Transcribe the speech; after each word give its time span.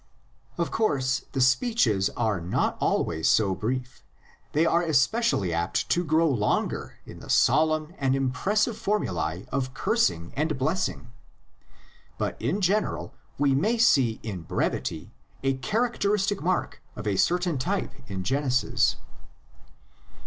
Of 0.57 0.71
course, 0.71 1.25
the 1.33 1.39
speeches 1.41 2.09
are 2.17 2.41
not 2.41 2.75
always 2.79 3.27
so 3.27 3.53
brief; 3.53 4.03
they 4.51 4.65
are 4.65 4.81
especially 4.81 5.53
apt 5.53 5.89
to 5.89 6.03
grow 6.03 6.27
longer 6.27 6.97
in 7.05 7.19
the 7.19 7.29
solemn 7.29 7.93
and 7.99 8.15
impressive 8.15 8.75
formulae 8.75 9.45
of 9.51 9.75
cursing 9.75 10.33
and 10.35 10.57
blessing. 10.57 11.11
But 12.17 12.35
in 12.41 12.61
general 12.61 13.13
we 13.37 13.53
may 13.53 13.77
see 13.77 14.19
in 14.23 14.41
brevity 14.41 15.11
a 15.43 15.53
characteristic 15.57 16.41
mark 16.41 16.81
of 16.95 17.05
a 17.05 17.15
certain 17.15 17.59
type 17.59 17.91
in 18.07 18.23
Genesis. 18.23 18.95